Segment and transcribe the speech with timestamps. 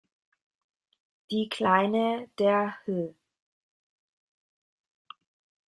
[1.29, 3.13] Die kleine, der hl.